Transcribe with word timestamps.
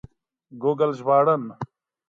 ګوګل 0.61 0.91
ژباړن 0.99 1.43